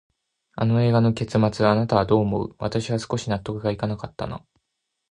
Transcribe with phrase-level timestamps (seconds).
[0.55, 2.55] あの映画の結末、あなたはどう思う？
[2.57, 4.43] 私は少し納得いかなかったな。